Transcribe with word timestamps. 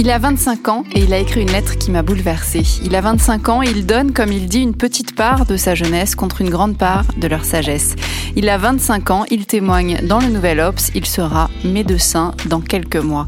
Il 0.00 0.12
a 0.12 0.18
25 0.18 0.68
ans 0.68 0.84
et 0.94 1.00
il 1.00 1.12
a 1.12 1.18
écrit 1.18 1.42
une 1.42 1.50
lettre 1.50 1.76
qui 1.76 1.90
m'a 1.90 2.02
bouleversée. 2.02 2.62
Il 2.84 2.94
a 2.94 3.00
25 3.00 3.48
ans 3.48 3.62
et 3.64 3.68
il 3.68 3.84
donne, 3.84 4.12
comme 4.12 4.30
il 4.30 4.46
dit, 4.46 4.60
une 4.62 4.76
petite 4.76 5.16
part 5.16 5.44
de 5.44 5.56
sa 5.56 5.74
jeunesse 5.74 6.14
contre 6.14 6.40
une 6.40 6.50
grande 6.50 6.78
part 6.78 7.04
de 7.16 7.26
leur 7.26 7.44
sagesse. 7.44 7.96
Il 8.36 8.48
a 8.48 8.58
25 8.58 9.10
ans, 9.10 9.24
il 9.28 9.46
témoigne 9.46 9.98
dans 10.04 10.20
le 10.20 10.28
Nouvel 10.28 10.60
Ops, 10.60 10.92
il 10.94 11.04
sera 11.04 11.50
médecin 11.64 12.32
dans 12.46 12.60
quelques 12.60 12.96
mois. 12.96 13.26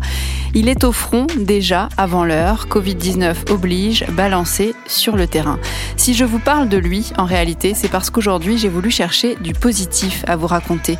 Il 0.55 0.69
est 0.69 0.85
au 0.85 0.93
front 0.93 1.27
déjà 1.37 1.89
avant 1.97 2.25
l'heure, 2.25 2.67
Covid-19 2.69 3.51
oblige, 3.51 4.05
balancé 4.11 4.75
sur 4.87 5.17
le 5.17 5.27
terrain. 5.27 5.59
Si 5.97 6.15
je 6.15 6.25
vous 6.25 6.41
parle 6.41 6.69
de 6.69 6.77
lui, 6.77 7.13
en 7.19 7.25
réalité, 7.25 7.73
c'est 7.75 7.89
parce 7.89 8.11
qu'aujourd'hui 8.11 8.59
j'ai 8.59 8.69
voulu 8.69 8.91
chercher 8.91 9.37
du 9.41 9.53
positif 9.53 10.25
à 10.27 10.37
vous 10.37 10.49
raconter. 10.49 10.99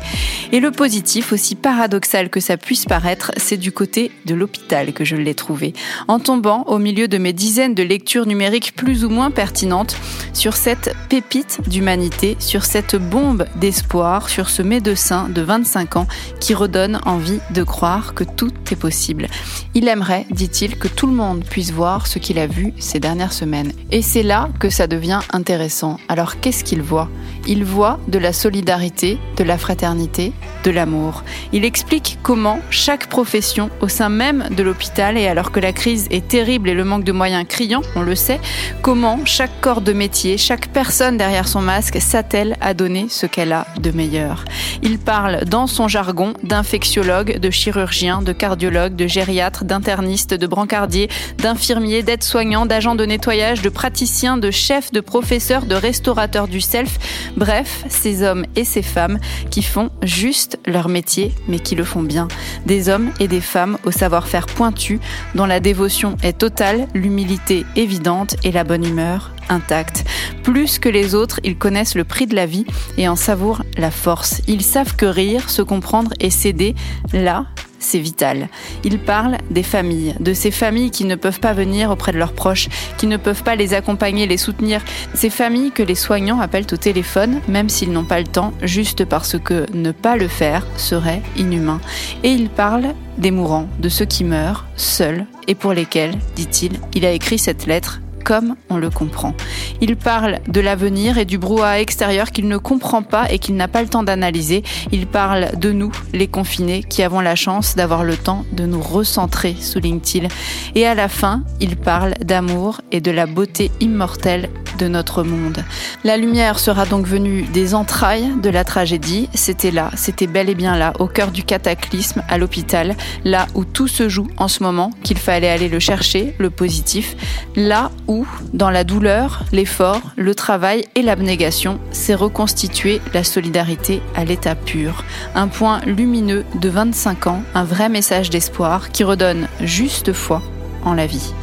Et 0.51 0.59
le 0.59 0.71
positif, 0.71 1.33
aussi 1.33 1.55
paradoxal 1.55 2.29
que 2.29 2.39
ça 2.39 2.57
puisse 2.57 2.85
paraître, 2.85 3.31
c'est 3.37 3.57
du 3.57 3.71
côté 3.71 4.11
de 4.25 4.35
l'hôpital 4.35 4.93
que 4.93 5.03
je 5.03 5.15
l'ai 5.15 5.35
trouvé 5.35 5.60
en 6.07 6.19
tombant 6.19 6.63
au 6.67 6.77
milieu 6.77 7.07
de 7.07 7.17
mes 7.17 7.33
dizaines 7.33 7.75
de 7.75 7.83
lectures 7.83 8.25
numériques 8.25 8.75
plus 8.75 9.05
ou 9.05 9.09
moins 9.09 9.31
pertinentes 9.31 9.95
sur 10.33 10.55
cette 10.55 10.95
pépite 11.09 11.59
d'humanité, 11.67 12.35
sur 12.39 12.65
cette 12.65 12.95
bombe 12.95 13.45
d'espoir, 13.55 14.29
sur 14.29 14.49
ce 14.49 14.61
médecin 14.61 15.29
de 15.29 15.41
25 15.41 15.95
ans 15.95 16.07
qui 16.39 16.53
redonne 16.53 16.99
envie 17.05 17.39
de 17.51 17.63
croire 17.63 18.13
que 18.13 18.23
tout 18.23 18.51
est 18.71 18.75
possible. 18.75 19.27
Il 19.73 19.87
aimerait, 19.87 20.25
dit-il, 20.31 20.77
que 20.77 20.87
tout 20.87 21.07
le 21.07 21.13
monde 21.13 21.43
puisse 21.43 21.71
voir 21.71 22.07
ce 22.07 22.19
qu'il 22.19 22.39
a 22.39 22.47
vu 22.47 22.73
ces 22.79 22.99
dernières 22.99 23.33
semaines. 23.33 23.73
Et 23.91 24.01
c'est 24.01 24.23
là 24.23 24.49
que 24.59 24.69
ça 24.69 24.87
devient 24.87 25.19
intéressant. 25.31 25.97
Alors 26.09 26.39
qu'est-ce 26.39 26.63
qu'il 26.63 26.81
voit? 26.81 27.09
Il 27.47 27.63
voit 27.63 27.99
de 28.07 28.19
la 28.19 28.33
solidarité, 28.33 29.17
de 29.37 29.43
la 29.43 29.57
fraternité, 29.57 30.33
de 30.63 30.71
l'amour. 30.71 31.23
Il 31.53 31.65
explique 31.65 32.19
comment 32.21 32.59
chaque 32.69 33.07
profession 33.07 33.69
au 33.81 33.87
sein 33.87 34.09
même 34.09 34.47
de 34.55 34.63
l'hôpital 34.63 35.17
et 35.17 35.27
que 35.51 35.59
la 35.59 35.73
crise 35.73 36.07
est 36.11 36.27
terrible 36.27 36.69
et 36.69 36.73
le 36.73 36.83
manque 36.83 37.03
de 37.03 37.11
moyens 37.11 37.45
criant, 37.47 37.81
on 37.95 38.01
le 38.01 38.15
sait, 38.15 38.39
comment 38.81 39.19
chaque 39.25 39.61
corps 39.61 39.81
de 39.81 39.93
métier, 39.93 40.37
chaque 40.37 40.69
personne 40.69 41.17
derrière 41.17 41.47
son 41.47 41.61
masque 41.61 41.99
s'attelle 42.01 42.57
à 42.61 42.73
donner 42.73 43.07
ce 43.09 43.25
qu'elle 43.25 43.51
a 43.51 43.67
de 43.79 43.91
meilleur. 43.91 44.45
Il 44.81 44.97
parle 44.97 45.45
dans 45.45 45.67
son 45.67 45.87
jargon 45.87 46.33
d'infectiologue, 46.43 47.37
de 47.37 47.49
chirurgien, 47.49 48.21
de 48.21 48.31
cardiologue, 48.31 48.95
de 48.95 49.07
gériatre, 49.07 49.65
d'interniste, 49.65 50.33
de 50.33 50.47
brancardier, 50.47 51.09
d'infirmier, 51.37 52.03
d'aide-soignant, 52.03 52.65
d'agent 52.65 52.95
de 52.95 53.05
nettoyage, 53.05 53.61
de 53.61 53.69
praticien, 53.69 54.37
de 54.37 54.51
chef, 54.51 54.91
de 54.91 55.01
professeur, 55.01 55.65
de 55.65 55.75
restaurateur 55.75 56.47
du 56.47 56.61
self. 56.61 56.97
Bref, 57.35 57.83
ces 57.89 58.23
hommes 58.23 58.45
et 58.55 58.63
ces 58.63 58.81
femmes 58.81 59.19
qui 59.49 59.61
font 59.61 59.89
juste 60.01 60.59
leur 60.65 60.89
métier, 60.89 61.31
mais 61.47 61.59
qui 61.59 61.75
le 61.75 61.83
font 61.83 62.03
bien. 62.03 62.27
Des 62.65 62.89
hommes 62.89 63.11
et 63.19 63.27
des 63.27 63.41
femmes 63.41 63.77
au 63.83 63.91
savoir-faire 63.91 64.45
pointu, 64.45 64.99
la 65.45 65.59
dévotion 65.59 66.17
est 66.23 66.37
totale, 66.37 66.87
l'humilité 66.93 67.65
évidente 67.75 68.35
et 68.43 68.51
la 68.51 68.63
bonne 68.63 68.85
humeur 68.85 69.31
intacte. 69.49 70.05
Plus 70.43 70.79
que 70.79 70.89
les 70.89 71.13
autres, 71.13 71.39
ils 71.43 71.57
connaissent 71.57 71.95
le 71.95 72.03
prix 72.03 72.25
de 72.25 72.35
la 72.35 72.45
vie 72.45 72.65
et 72.97 73.07
en 73.07 73.15
savourent 73.15 73.63
la 73.77 73.91
force. 73.91 74.41
Ils 74.47 74.63
savent 74.63 74.95
que 74.95 75.05
rire, 75.05 75.49
se 75.49 75.61
comprendre 75.61 76.11
et 76.19 76.29
s'aider, 76.29 76.75
là, 77.13 77.45
c'est 77.81 77.99
vital. 77.99 78.47
Ils 78.83 78.99
parlent 78.99 79.37
des 79.49 79.63
familles, 79.63 80.15
de 80.19 80.33
ces 80.33 80.51
familles 80.51 80.91
qui 80.91 81.05
ne 81.05 81.15
peuvent 81.15 81.39
pas 81.39 81.53
venir 81.53 81.91
auprès 81.91 82.11
de 82.11 82.17
leurs 82.17 82.33
proches, 82.33 82.69
qui 82.97 83.07
ne 83.07 83.17
peuvent 83.17 83.43
pas 83.43 83.55
les 83.55 83.73
accompagner, 83.73 84.27
les 84.27 84.37
soutenir. 84.37 84.81
Ces 85.13 85.29
familles 85.29 85.71
que 85.71 85.83
les 85.83 85.95
soignants 85.95 86.39
appellent 86.39 86.67
au 86.71 86.77
téléphone, 86.77 87.41
même 87.47 87.69
s'ils 87.69 87.91
n'ont 87.91 88.05
pas 88.05 88.19
le 88.19 88.27
temps, 88.27 88.53
juste 88.61 89.05
parce 89.05 89.37
que 89.37 89.65
ne 89.73 89.91
pas 89.91 90.15
le 90.15 90.27
faire 90.27 90.65
serait 90.77 91.21
inhumain. 91.35 91.81
Et 92.23 92.29
ils 92.29 92.49
parlent 92.49 92.93
des 93.17 93.31
mourants, 93.31 93.67
de 93.79 93.89
ceux 93.89 94.05
qui 94.05 94.23
meurent, 94.23 94.65
seuls, 94.75 95.25
et 95.47 95.55
pour 95.55 95.73
lesquels, 95.73 96.17
dit-il, 96.35 96.79
il 96.93 97.05
a 97.05 97.11
écrit 97.11 97.39
cette 97.39 97.65
lettre 97.65 98.01
comme 98.21 98.55
on 98.69 98.77
le 98.77 98.89
comprend. 98.89 99.33
Il 99.81 99.95
parle 99.95 100.39
de 100.47 100.61
l'avenir 100.61 101.17
et 101.17 101.25
du 101.25 101.37
brouhaha 101.37 101.79
extérieur 101.79 102.31
qu'il 102.31 102.47
ne 102.47 102.57
comprend 102.57 103.01
pas 103.01 103.31
et 103.31 103.39
qu'il 103.39 103.55
n'a 103.55 103.67
pas 103.67 103.81
le 103.81 103.89
temps 103.89 104.03
d'analyser. 104.03 104.63
Il 104.91 105.07
parle 105.07 105.57
de 105.57 105.71
nous, 105.71 105.91
les 106.13 106.27
confinés, 106.27 106.83
qui 106.83 107.03
avons 107.03 107.19
la 107.19 107.35
chance 107.35 107.75
d'avoir 107.75 108.03
le 108.03 108.17
temps 108.17 108.45
de 108.53 108.65
nous 108.65 108.81
recentrer, 108.81 109.55
souligne-t-il. 109.59 110.27
Et 110.75 110.85
à 110.85 110.95
la 110.95 111.09
fin, 111.09 111.43
il 111.59 111.75
parle 111.75 112.13
d'amour 112.23 112.81
et 112.91 113.01
de 113.01 113.11
la 113.11 113.25
beauté 113.25 113.71
immortelle 113.79 114.49
notre 114.85 115.23
monde. 115.23 115.63
La 116.03 116.17
lumière 116.17 116.59
sera 116.59 116.85
donc 116.85 117.05
venue 117.05 117.43
des 117.43 117.73
entrailles 117.75 118.31
de 118.41 118.49
la 118.49 118.63
tragédie. 118.63 119.29
C'était 119.33 119.71
là, 119.71 119.91
c'était 119.95 120.27
bel 120.27 120.49
et 120.49 120.55
bien 120.55 120.77
là, 120.77 120.93
au 120.99 121.07
cœur 121.07 121.31
du 121.31 121.43
cataclysme, 121.43 122.23
à 122.27 122.37
l'hôpital, 122.37 122.95
là 123.23 123.47
où 123.53 123.65
tout 123.65 123.87
se 123.87 124.09
joue 124.09 124.27
en 124.37 124.47
ce 124.47 124.63
moment, 124.63 124.91
qu'il 125.03 125.17
fallait 125.17 125.49
aller 125.49 125.69
le 125.69 125.79
chercher, 125.79 126.35
le 126.37 126.49
positif, 126.49 127.15
là 127.55 127.91
où, 128.07 128.25
dans 128.53 128.69
la 128.69 128.83
douleur, 128.83 129.43
l'effort, 129.51 130.01
le 130.15 130.35
travail 130.35 130.85
et 130.95 131.01
l'abnégation, 131.01 131.79
s'est 131.91 132.15
reconstituée 132.15 133.01
la 133.13 133.23
solidarité 133.23 134.01
à 134.15 134.25
l'état 134.25 134.55
pur. 134.55 135.03
Un 135.35 135.47
point 135.47 135.81
lumineux 135.85 136.45
de 136.59 136.69
25 136.69 137.27
ans, 137.27 137.43
un 137.55 137.63
vrai 137.63 137.89
message 137.89 138.29
d'espoir 138.29 138.91
qui 138.91 139.03
redonne 139.03 139.47
juste 139.61 140.13
foi 140.13 140.41
en 140.83 140.93
la 140.93 141.07
vie. 141.07 141.33